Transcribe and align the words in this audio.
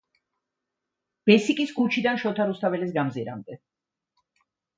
ბესიკის 1.29 1.73
ქუჩიდან 1.75 2.17
შოთა 2.23 2.49
რუსთაველის 2.53 2.97
გამზირამდე. 2.97 3.61